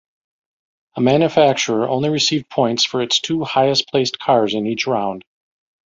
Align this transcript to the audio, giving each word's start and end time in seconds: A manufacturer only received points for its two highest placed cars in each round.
A 0.95 0.99
manufacturer 1.01 1.87
only 1.87 2.09
received 2.09 2.49
points 2.49 2.83
for 2.85 3.03
its 3.03 3.19
two 3.19 3.43
highest 3.43 3.87
placed 3.89 4.17
cars 4.17 4.55
in 4.55 4.65
each 4.65 4.87
round. 4.87 5.23